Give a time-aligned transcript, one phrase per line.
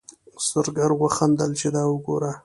[0.47, 2.31] زرګر وخندل چې دا وګوره.